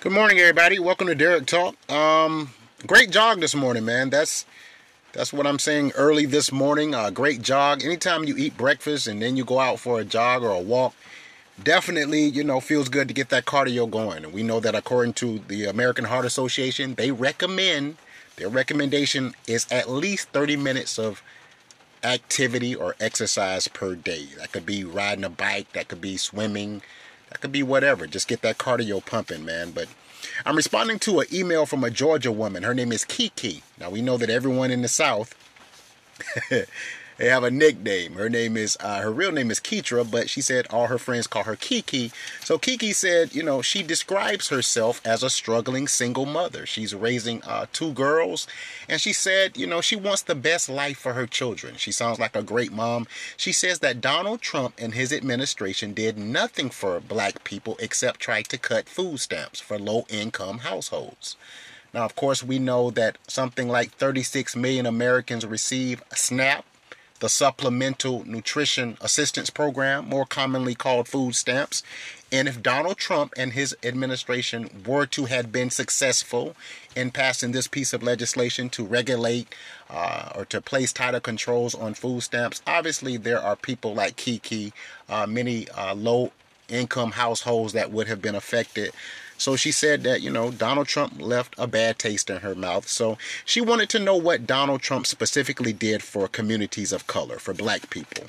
Good 0.00 0.12
morning, 0.12 0.38
everybody. 0.38 0.78
Welcome 0.78 1.08
to 1.08 1.14
Derrick 1.14 1.44
Talk. 1.44 1.74
Um, 1.90 2.54
great 2.86 3.10
jog 3.10 3.40
this 3.40 3.54
morning, 3.54 3.84
man. 3.84 4.08
That's 4.08 4.46
that's 5.12 5.30
what 5.30 5.46
I'm 5.46 5.58
saying. 5.58 5.92
Early 5.94 6.24
this 6.24 6.50
morning, 6.50 6.94
uh, 6.94 7.10
great 7.10 7.42
jog. 7.42 7.84
Anytime 7.84 8.24
you 8.24 8.34
eat 8.38 8.56
breakfast 8.56 9.06
and 9.06 9.20
then 9.20 9.36
you 9.36 9.44
go 9.44 9.58
out 9.58 9.78
for 9.78 10.00
a 10.00 10.04
jog 10.04 10.42
or 10.42 10.52
a 10.52 10.58
walk, 10.58 10.94
definitely 11.62 12.24
you 12.24 12.42
know 12.42 12.60
feels 12.60 12.88
good 12.88 13.08
to 13.08 13.14
get 13.14 13.28
that 13.28 13.44
cardio 13.44 13.90
going. 13.90 14.24
And 14.24 14.32
we 14.32 14.42
know 14.42 14.58
that 14.60 14.74
according 14.74 15.12
to 15.14 15.40
the 15.48 15.66
American 15.66 16.06
Heart 16.06 16.24
Association, 16.24 16.94
they 16.94 17.10
recommend 17.10 17.98
their 18.36 18.48
recommendation 18.48 19.34
is 19.46 19.66
at 19.70 19.90
least 19.90 20.30
30 20.30 20.56
minutes 20.56 20.98
of 20.98 21.22
activity 22.02 22.74
or 22.74 22.96
exercise 23.00 23.68
per 23.68 23.96
day. 23.96 24.28
That 24.38 24.52
could 24.52 24.64
be 24.64 24.82
riding 24.82 25.24
a 25.24 25.28
bike, 25.28 25.74
that 25.74 25.88
could 25.88 26.00
be 26.00 26.16
swimming, 26.16 26.80
that 27.30 27.40
could 27.40 27.52
be 27.52 27.62
whatever. 27.62 28.06
Just 28.06 28.28
get 28.28 28.42
that 28.42 28.58
cardio 28.58 29.04
pumping, 29.04 29.44
man. 29.44 29.70
But 29.70 29.88
I'm 30.44 30.56
responding 30.56 30.98
to 31.00 31.20
an 31.20 31.26
email 31.32 31.66
from 31.66 31.84
a 31.84 31.90
Georgia 31.90 32.32
woman. 32.32 32.62
Her 32.62 32.74
name 32.74 32.92
is 32.92 33.04
Kiki. 33.04 33.62
Now 33.78 33.90
we 33.90 34.02
know 34.02 34.16
that 34.16 34.30
everyone 34.30 34.70
in 34.70 34.82
the 34.82 34.88
South 34.88 35.34
they 37.20 37.28
have 37.28 37.44
a 37.44 37.50
nickname. 37.50 38.14
Her 38.14 38.30
name 38.30 38.56
is 38.56 38.78
uh, 38.80 39.02
her 39.02 39.12
real 39.12 39.30
name 39.30 39.50
is 39.50 39.60
Keitra, 39.60 40.10
but 40.10 40.30
she 40.30 40.40
said 40.40 40.66
all 40.70 40.86
her 40.86 40.96
friends 40.96 41.26
call 41.26 41.42
her 41.42 41.54
Kiki. 41.54 42.12
So 42.42 42.56
Kiki 42.56 42.94
said, 42.94 43.34
you 43.34 43.42
know, 43.42 43.60
she 43.60 43.82
describes 43.82 44.48
herself 44.48 45.02
as 45.04 45.22
a 45.22 45.28
struggling 45.28 45.86
single 45.86 46.24
mother. 46.24 46.64
She's 46.64 46.94
raising 46.94 47.42
uh, 47.44 47.66
two 47.74 47.92
girls, 47.92 48.46
and 48.88 49.02
she 49.02 49.12
said, 49.12 49.58
you 49.58 49.66
know, 49.66 49.82
she 49.82 49.96
wants 49.96 50.22
the 50.22 50.34
best 50.34 50.70
life 50.70 50.96
for 50.96 51.12
her 51.12 51.26
children. 51.26 51.74
She 51.76 51.92
sounds 51.92 52.18
like 52.18 52.34
a 52.34 52.42
great 52.42 52.72
mom. 52.72 53.06
She 53.36 53.52
says 53.52 53.80
that 53.80 54.00
Donald 54.00 54.40
Trump 54.40 54.72
and 54.78 54.94
his 54.94 55.12
administration 55.12 55.92
did 55.92 56.16
nothing 56.16 56.70
for 56.70 56.98
black 57.00 57.44
people 57.44 57.76
except 57.80 58.20
try 58.20 58.40
to 58.40 58.56
cut 58.56 58.88
food 58.88 59.20
stamps 59.20 59.60
for 59.60 59.78
low 59.78 60.06
income 60.08 60.60
households. 60.60 61.36
Now, 61.92 62.06
of 62.06 62.16
course, 62.16 62.42
we 62.42 62.58
know 62.58 62.90
that 62.92 63.18
something 63.26 63.68
like 63.68 63.90
36 63.90 64.56
million 64.56 64.86
Americans 64.86 65.44
receive 65.44 66.02
SNAP, 66.14 66.64
the 67.20 67.28
Supplemental 67.28 68.24
Nutrition 68.26 68.98
Assistance 69.00 69.50
Program, 69.50 70.06
more 70.06 70.26
commonly 70.26 70.74
called 70.74 71.06
food 71.06 71.34
stamps. 71.34 71.82
And 72.32 72.48
if 72.48 72.62
Donald 72.62 72.96
Trump 72.96 73.32
and 73.36 73.52
his 73.52 73.76
administration 73.82 74.82
were 74.86 75.06
to 75.06 75.26
have 75.26 75.52
been 75.52 75.70
successful 75.70 76.56
in 76.94 77.10
passing 77.10 77.52
this 77.52 77.66
piece 77.66 77.92
of 77.92 78.02
legislation 78.02 78.68
to 78.70 78.84
regulate 78.84 79.54
uh, 79.88 80.30
or 80.34 80.44
to 80.46 80.60
place 80.60 80.92
tighter 80.92 81.20
controls 81.20 81.74
on 81.74 81.94
food 81.94 82.22
stamps, 82.22 82.62
obviously 82.66 83.16
there 83.16 83.40
are 83.40 83.56
people 83.56 83.94
like 83.94 84.16
Kiki, 84.16 84.72
uh, 85.08 85.26
many 85.26 85.68
uh, 85.70 85.94
low 85.94 86.32
income 86.68 87.12
households 87.12 87.72
that 87.72 87.90
would 87.90 88.06
have 88.06 88.22
been 88.22 88.34
affected. 88.34 88.92
So 89.40 89.56
she 89.56 89.72
said 89.72 90.02
that, 90.02 90.20
you 90.20 90.30
know, 90.30 90.50
Donald 90.50 90.86
Trump 90.86 91.18
left 91.18 91.54
a 91.56 91.66
bad 91.66 91.98
taste 91.98 92.28
in 92.28 92.42
her 92.42 92.54
mouth. 92.54 92.86
So 92.86 93.16
she 93.46 93.62
wanted 93.62 93.88
to 93.88 93.98
know 93.98 94.14
what 94.14 94.46
Donald 94.46 94.82
Trump 94.82 95.06
specifically 95.06 95.72
did 95.72 96.02
for 96.02 96.28
communities 96.28 96.92
of 96.92 97.06
color, 97.06 97.38
for 97.38 97.54
black 97.54 97.88
people. 97.88 98.24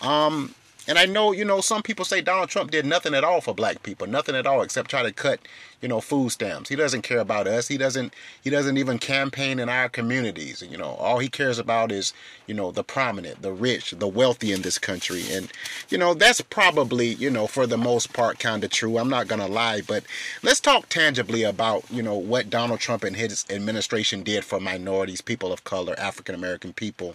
Um, 0.00 0.54
and 0.88 0.98
I 0.98 1.06
know, 1.06 1.32
you 1.32 1.44
know, 1.44 1.60
some 1.60 1.82
people 1.82 2.04
say 2.04 2.20
Donald 2.20 2.48
Trump 2.48 2.70
did 2.70 2.84
nothing 2.84 3.14
at 3.14 3.24
all 3.24 3.40
for 3.40 3.54
black 3.54 3.82
people, 3.82 4.06
nothing 4.06 4.34
at 4.34 4.46
all 4.46 4.62
except 4.62 4.90
try 4.90 5.02
to 5.02 5.12
cut, 5.12 5.40
you 5.80 5.88
know, 5.88 6.00
food 6.00 6.30
stamps. 6.30 6.68
He 6.68 6.76
doesn't 6.76 7.02
care 7.02 7.20
about 7.20 7.46
us. 7.46 7.68
He 7.68 7.76
doesn't 7.76 8.14
he 8.42 8.50
doesn't 8.50 8.76
even 8.76 8.98
campaign 8.98 9.58
in 9.58 9.68
our 9.68 9.88
communities. 9.88 10.62
You 10.62 10.76
know, 10.76 10.94
all 10.94 11.18
he 11.18 11.28
cares 11.28 11.58
about 11.58 11.92
is, 11.92 12.12
you 12.46 12.54
know, 12.54 12.72
the 12.72 12.82
prominent, 12.82 13.42
the 13.42 13.52
rich, 13.52 13.92
the 13.92 14.08
wealthy 14.08 14.52
in 14.52 14.62
this 14.62 14.78
country. 14.78 15.22
And, 15.30 15.52
you 15.88 15.98
know, 15.98 16.14
that's 16.14 16.40
probably, 16.40 17.08
you 17.08 17.30
know, 17.30 17.46
for 17.46 17.66
the 17.66 17.78
most 17.78 18.12
part 18.12 18.38
kind 18.38 18.64
of 18.64 18.70
true. 18.70 18.98
I'm 18.98 19.10
not 19.10 19.28
going 19.28 19.40
to 19.40 19.46
lie, 19.46 19.82
but 19.82 20.04
let's 20.42 20.60
talk 20.60 20.88
tangibly 20.88 21.44
about, 21.44 21.84
you 21.90 22.02
know, 22.02 22.16
what 22.16 22.50
Donald 22.50 22.80
Trump 22.80 23.04
and 23.04 23.16
his 23.16 23.44
administration 23.50 24.22
did 24.22 24.44
for 24.44 24.58
minorities, 24.58 25.20
people 25.20 25.52
of 25.52 25.64
color, 25.64 25.94
African 25.98 26.34
American 26.34 26.72
people 26.72 27.14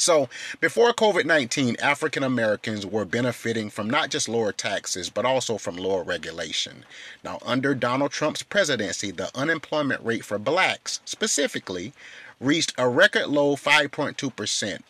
so, 0.00 0.28
before 0.60 0.92
COVID 0.92 1.24
19, 1.24 1.76
African 1.80 2.22
Americans 2.22 2.86
were 2.86 3.04
benefiting 3.04 3.70
from 3.70 3.88
not 3.88 4.10
just 4.10 4.28
lower 4.28 4.52
taxes, 4.52 5.10
but 5.10 5.24
also 5.24 5.58
from 5.58 5.76
lower 5.76 6.02
regulation. 6.02 6.84
Now, 7.24 7.38
under 7.44 7.74
Donald 7.74 8.12
Trump's 8.12 8.42
presidency, 8.42 9.10
the 9.10 9.30
unemployment 9.36 10.04
rate 10.04 10.24
for 10.24 10.38
blacks 10.38 11.00
specifically 11.04 11.92
reached 12.40 12.72
a 12.78 12.88
record 12.88 13.26
low 13.26 13.54
5.2%, 13.56 14.80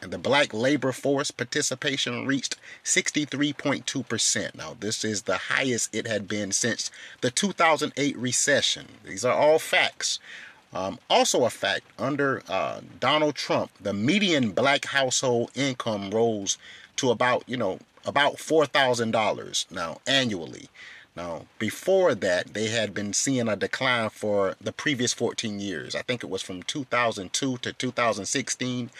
and 0.00 0.10
the 0.12 0.18
black 0.18 0.54
labor 0.54 0.92
force 0.92 1.30
participation 1.30 2.26
reached 2.26 2.56
63.2%. 2.84 4.54
Now, 4.54 4.76
this 4.78 5.04
is 5.04 5.22
the 5.22 5.36
highest 5.36 5.94
it 5.94 6.06
had 6.06 6.28
been 6.28 6.52
since 6.52 6.90
the 7.20 7.30
2008 7.30 8.16
recession. 8.16 8.86
These 9.04 9.24
are 9.24 9.34
all 9.34 9.58
facts. 9.58 10.18
Um, 10.74 10.98
also, 11.10 11.44
a 11.44 11.50
fact 11.50 11.84
under 11.98 12.42
uh, 12.48 12.80
Donald 12.98 13.34
Trump, 13.34 13.70
the 13.80 13.92
median 13.92 14.52
black 14.52 14.86
household 14.86 15.50
income 15.54 16.10
rose 16.10 16.56
to 16.96 17.10
about, 17.10 17.44
you 17.46 17.56
know, 17.56 17.78
about 18.06 18.36
$4,000 18.36 19.70
now 19.70 19.98
annually. 20.06 20.68
Now, 21.14 21.44
before 21.58 22.14
that, 22.14 22.54
they 22.54 22.68
had 22.68 22.94
been 22.94 23.12
seeing 23.12 23.48
a 23.48 23.56
decline 23.56 24.08
for 24.08 24.56
the 24.60 24.72
previous 24.72 25.12
14 25.12 25.60
years. 25.60 25.94
I 25.94 26.02
think 26.02 26.24
it 26.24 26.30
was 26.30 26.40
from 26.40 26.62
2002 26.62 27.58
to 27.58 27.72
2016. 27.72 28.90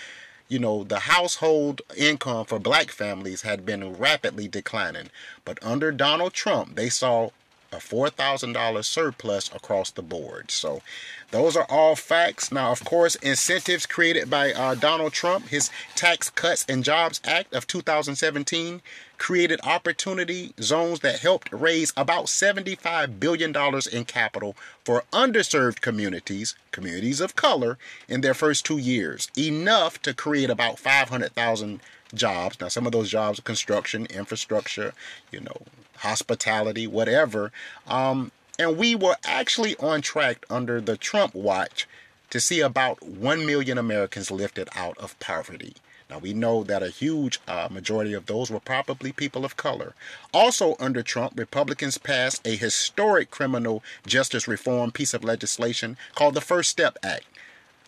You 0.49 0.59
know, 0.59 0.84
the 0.84 1.00
household 1.00 1.81
income 1.97 2.44
for 2.44 2.59
black 2.59 2.91
families 2.91 3.43
had 3.43 3.65
been 3.65 3.94
rapidly 3.94 4.47
declining. 4.47 5.09
But 5.47 5.59
under 5.62 5.91
Donald 5.91 6.34
Trump, 6.34 6.77
they 6.77 6.91
saw 6.91 7.31
a 7.72 7.77
$4,000 7.77 8.84
surplus 8.84 9.50
across 9.55 9.91
the 9.91 10.03
board. 10.03 10.50
So 10.50 10.83
those 11.31 11.56
are 11.56 11.66
all 11.69 11.97
facts. 11.97 12.53
Now, 12.53 12.71
of 12.71 12.84
course, 12.84 13.15
incentives 13.16 13.87
created 13.87 14.28
by 14.28 14.53
uh, 14.53 14.75
Donald 14.75 15.12
Trump, 15.12 15.49
his 15.49 15.71
Tax 15.94 16.31
Cuts 16.31 16.65
and 16.69 16.84
Jobs 16.84 17.21
Act 17.25 17.55
of 17.55 17.66
2017, 17.66 18.83
created 19.19 19.61
opportunity 19.62 20.53
zones 20.61 21.00
that 21.00 21.21
helped 21.21 21.53
raise 21.53 21.93
about 21.97 22.27
$75 22.27 23.21
billion 23.21 23.55
in 23.93 24.05
capital 24.05 24.56
for 24.84 25.05
underserved 25.12 25.81
communities, 25.81 26.55
communities 26.73 27.21
of 27.21 27.37
color, 27.37 27.78
in 28.09 28.21
their 28.21 28.34
first 28.34 28.65
two 28.65 28.78
years, 28.78 29.28
enough 29.37 30.01
to 30.03 30.12
create 30.12 30.51
about 30.51 30.78
500,000 30.78 31.81
jobs. 32.15 32.61
Now, 32.61 32.69
some 32.69 32.87
of 32.87 32.93
those 32.93 33.11
jobs 33.11 33.39
are 33.39 33.43
construction, 33.43 34.06
infrastructure, 34.06 34.93
you 35.31 35.41
know, 35.41 35.62
hospitality, 35.99 36.87
whatever. 36.87 37.53
Um, 37.87 38.33
and 38.59 38.77
we 38.77 38.95
were 38.95 39.17
actually 39.25 39.77
on 39.77 40.03
track 40.03 40.45
under 40.51 40.81
the 40.81 40.97
Trump 40.97 41.34
watch 41.34 41.87
to 42.31 42.41
see 42.41 42.61
about 42.61 43.03
1 43.03 43.47
million 43.47 43.78
Americans 43.78 44.31
lifted 44.31 44.69
out 44.75 44.97
of 44.99 45.19
poverty. 45.21 45.75
Now, 46.12 46.19
we 46.19 46.34
know 46.34 46.62
that 46.65 46.83
a 46.83 46.91
huge 46.91 47.41
uh, 47.49 47.69
majority 47.71 48.12
of 48.12 48.27
those 48.27 48.50
were 48.50 48.61
probably 48.61 49.12
people 49.12 49.47
of 49.47 49.56
color. 49.56 49.95
Also, 50.34 50.77
under 50.78 51.03
Trump, 51.03 51.39
Republicans 51.39 51.97
passed 51.97 52.47
a 52.47 52.55
historic 52.55 53.31
criminal 53.31 53.83
justice 54.06 54.47
reform 54.47 54.91
piece 54.91 55.15
of 55.15 55.25
legislation 55.25 55.97
called 56.15 56.34
the 56.34 56.43
First 56.43 56.69
Step 56.69 56.99
Act. 57.03 57.25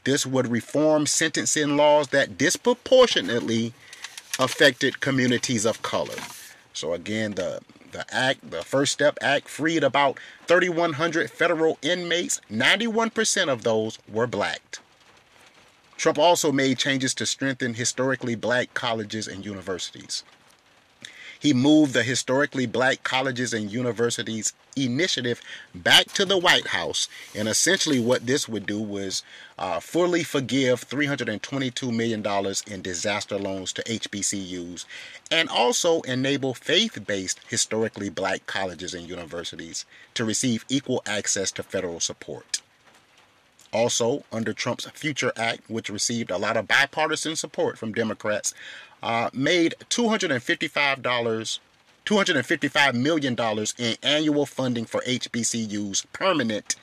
This 0.04 0.24
would 0.24 0.46
reform 0.46 1.04
sentencing 1.04 1.76
laws 1.76 2.08
that 2.08 2.38
disproportionately 2.38 3.74
affected 4.38 5.00
communities 5.00 5.66
of 5.66 5.82
color. 5.82 6.16
So 6.72 6.94
again, 6.94 7.32
the 7.32 7.60
the 7.92 8.06
act, 8.12 8.50
the 8.50 8.62
First 8.62 8.94
Step 8.94 9.18
Act, 9.20 9.50
freed 9.50 9.84
about 9.84 10.18
3,100 10.46 11.30
federal 11.30 11.78
inmates. 11.82 12.40
91% 12.50 13.48
of 13.48 13.64
those 13.64 13.98
were 14.08 14.26
black. 14.26 14.78
Trump 15.96 16.18
also 16.18 16.52
made 16.52 16.78
changes 16.78 17.14
to 17.14 17.26
strengthen 17.26 17.74
historically 17.74 18.34
black 18.34 18.74
colleges 18.74 19.28
and 19.28 19.44
universities. 19.44 20.24
He 21.44 21.52
moved 21.52 21.92
the 21.92 22.02
historically 22.02 22.64
black 22.64 23.02
colleges 23.02 23.52
and 23.52 23.70
universities 23.70 24.54
initiative 24.76 25.42
back 25.74 26.06
to 26.14 26.24
the 26.24 26.38
White 26.38 26.68
House. 26.68 27.06
And 27.34 27.48
essentially, 27.48 28.00
what 28.00 28.26
this 28.26 28.48
would 28.48 28.64
do 28.64 28.80
was 28.80 29.22
uh, 29.58 29.78
fully 29.78 30.24
forgive 30.24 30.88
$322 30.88 31.94
million 31.94 32.24
in 32.66 32.80
disaster 32.80 33.36
loans 33.36 33.74
to 33.74 33.82
HBCUs 33.82 34.86
and 35.30 35.50
also 35.50 36.00
enable 36.02 36.54
faith 36.54 37.06
based 37.06 37.40
historically 37.46 38.08
black 38.08 38.46
colleges 38.46 38.94
and 38.94 39.06
universities 39.06 39.84
to 40.14 40.24
receive 40.24 40.64
equal 40.70 41.02
access 41.06 41.52
to 41.52 41.62
federal 41.62 42.00
support. 42.00 42.62
Also, 43.74 44.24
under 44.32 44.52
Trump's 44.52 44.86
Future 44.90 45.32
Act, 45.36 45.68
which 45.68 45.90
received 45.90 46.30
a 46.30 46.38
lot 46.38 46.56
of 46.56 46.68
bipartisan 46.68 47.34
support 47.34 47.76
from 47.76 47.92
Democrats, 47.92 48.54
uh, 49.02 49.28
made 49.34 49.74
$255 49.90 51.58
$255 52.06 52.94
million 52.94 53.34
in 53.78 53.96
annual 54.02 54.46
funding 54.46 54.84
for 54.84 55.00
HBCUs 55.00 56.04
permanent 56.12 56.76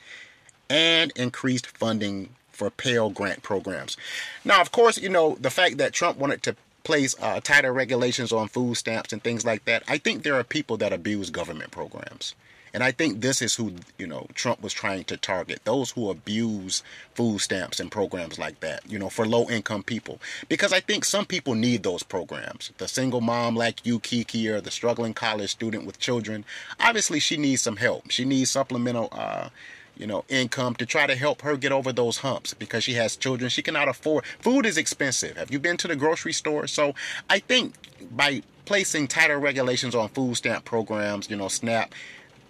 and 0.68 1.12
increased 1.16 1.66
funding 1.66 2.30
for 2.50 2.70
Pell 2.70 3.10
Grant 3.10 3.42
programs. 3.42 3.96
Now, 4.44 4.60
of 4.60 4.72
course, 4.72 4.98
you 4.98 5.08
know, 5.08 5.36
the 5.40 5.50
fact 5.50 5.78
that 5.78 5.92
Trump 5.92 6.18
wanted 6.18 6.42
to 6.44 6.56
place 6.84 7.14
uh, 7.20 7.40
tighter 7.40 7.72
regulations 7.72 8.32
on 8.32 8.48
food 8.48 8.76
stamps 8.76 9.12
and 9.12 9.22
things 9.22 9.44
like 9.44 9.64
that, 9.64 9.82
I 9.88 9.98
think 9.98 10.22
there 10.22 10.34
are 10.34 10.44
people 10.44 10.76
that 10.78 10.92
abuse 10.92 11.30
government 11.30 11.70
programs. 11.70 12.34
And 12.74 12.82
I 12.82 12.90
think 12.90 13.20
this 13.20 13.42
is 13.42 13.54
who, 13.54 13.74
you 13.98 14.06
know, 14.06 14.26
Trump 14.34 14.62
was 14.62 14.72
trying 14.72 15.04
to 15.04 15.16
target 15.16 15.60
those 15.64 15.90
who 15.90 16.10
abuse 16.10 16.82
food 17.14 17.40
stamps 17.40 17.80
and 17.80 17.90
programs 17.90 18.38
like 18.38 18.60
that, 18.60 18.82
you 18.90 18.98
know, 18.98 19.10
for 19.10 19.26
low 19.26 19.48
income 19.50 19.82
people. 19.82 20.20
Because 20.48 20.72
I 20.72 20.80
think 20.80 21.04
some 21.04 21.26
people 21.26 21.54
need 21.54 21.82
those 21.82 22.02
programs. 22.02 22.72
The 22.78 22.88
single 22.88 23.20
mom 23.20 23.56
like 23.56 23.84
you, 23.84 24.00
Kiki, 24.00 24.48
or 24.48 24.60
the 24.60 24.70
struggling 24.70 25.14
college 25.14 25.50
student 25.50 25.84
with 25.86 25.98
children, 25.98 26.44
obviously 26.80 27.20
she 27.20 27.36
needs 27.36 27.62
some 27.62 27.76
help. 27.76 28.10
She 28.10 28.24
needs 28.24 28.50
supplemental, 28.50 29.08
uh, 29.12 29.50
you 29.96 30.06
know, 30.06 30.24
income 30.28 30.74
to 30.76 30.86
try 30.86 31.06
to 31.06 31.14
help 31.14 31.42
her 31.42 31.56
get 31.56 31.72
over 31.72 31.92
those 31.92 32.18
humps 32.18 32.54
because 32.54 32.82
she 32.84 32.94
has 32.94 33.16
children. 33.16 33.50
She 33.50 33.62
cannot 33.62 33.88
afford 33.88 34.24
food 34.40 34.64
is 34.64 34.78
expensive. 34.78 35.36
Have 35.36 35.50
you 35.50 35.58
been 35.58 35.76
to 35.78 35.88
the 35.88 35.96
grocery 35.96 36.32
store? 36.32 36.66
So 36.66 36.94
I 37.28 37.38
think 37.40 37.74
by 38.10 38.42
placing 38.64 39.08
tighter 39.08 39.38
regulations 39.38 39.94
on 39.94 40.08
food 40.08 40.36
stamp 40.36 40.64
programs, 40.64 41.28
you 41.28 41.36
know, 41.36 41.48
SNAP, 41.48 41.92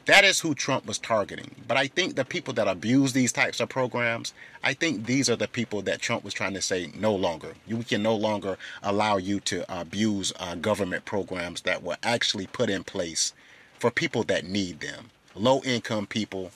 that 0.06 0.24
is 0.24 0.40
who 0.40 0.54
Trump 0.54 0.86
was 0.86 0.98
targeting. 0.98 1.54
But 1.68 1.76
I 1.76 1.86
think 1.86 2.16
the 2.16 2.24
people 2.24 2.52
that 2.54 2.68
abuse 2.68 3.12
these 3.12 3.32
types 3.32 3.60
of 3.60 3.68
programs, 3.68 4.34
I 4.62 4.74
think 4.74 5.06
these 5.06 5.30
are 5.30 5.36
the 5.36 5.48
people 5.48 5.82
that 5.82 6.00
Trump 6.00 6.24
was 6.24 6.34
trying 6.34 6.54
to 6.54 6.62
say 6.62 6.90
no 6.94 7.14
longer. 7.14 7.54
You 7.66 7.82
can 7.82 8.02
no 8.02 8.14
longer 8.14 8.58
allow 8.82 9.16
you 9.16 9.40
to 9.40 9.80
abuse 9.80 10.32
uh, 10.38 10.56
government 10.56 11.04
programs 11.04 11.62
that 11.62 11.82
were 11.82 11.96
actually 12.02 12.46
put 12.46 12.70
in 12.70 12.84
place 12.84 13.32
for 13.78 13.90
people 13.90 14.22
that 14.24 14.44
need 14.44 14.80
them, 14.80 15.10
low 15.34 15.60
income 15.62 16.06
people 16.06 16.50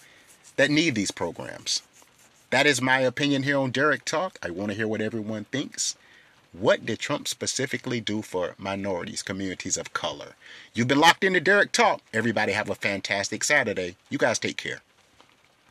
that 0.57 0.71
need 0.71 0.95
these 0.95 1.11
programs. 1.11 1.83
That 2.51 2.67
is 2.67 2.81
my 2.81 3.01
opinion 3.01 3.43
here 3.43 3.59
on 3.59 3.71
Derrick 3.71 4.05
Talk. 4.05 4.39
I 4.43 4.51
want 4.51 4.71
to 4.71 4.77
hear 4.77 4.89
what 4.89 5.01
everyone 5.01 5.45
thinks. 5.45 5.97
What 6.59 6.87
did 6.87 7.01
Trump 7.01 7.29
specifically 7.29 8.01
do 8.01 8.23
for 8.23 8.55
minorities, 8.57 9.23
communities 9.23 9.77
of 9.77 9.93
color? 9.93 10.37
You've 10.73 10.89
been 10.89 10.99
locked 10.99 11.23
into 11.23 11.39
Derrick 11.39 11.71
Talk. 11.71 12.01
Everybody 12.15 12.53
have 12.53 12.71
a 12.71 12.75
fantastic 12.75 13.45
Saturday. 13.45 13.97
You 14.09 14.17
guys 14.17 14.39
take 14.39 14.57
care. 14.57 14.81